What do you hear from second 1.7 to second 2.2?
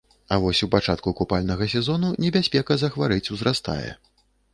сезону